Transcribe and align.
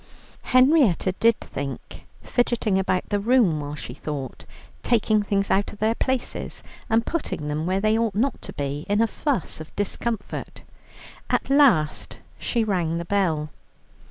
Henrietta 0.45 1.11
did 1.19 1.39
think, 1.39 2.07
fidgeting 2.23 2.79
about 2.79 3.07
the 3.09 3.19
room 3.19 3.59
while 3.59 3.75
she 3.75 3.93
thought, 3.93 4.45
taking 4.81 5.21
things 5.21 5.51
out 5.51 5.71
of 5.71 5.77
their 5.77 5.93
places 5.93 6.63
and 6.89 7.05
putting 7.05 7.49
them 7.49 7.67
where 7.67 7.79
they 7.79 7.95
ought 7.99 8.15
not 8.15 8.41
to 8.41 8.51
be, 8.53 8.83
in 8.89 8.99
a 8.99 9.05
fuss 9.05 9.61
of 9.61 9.75
discomfort. 9.75 10.63
At 11.29 11.51
last 11.51 12.17
she 12.39 12.63
rang 12.63 12.97
the 12.97 13.05
bell. 13.05 13.51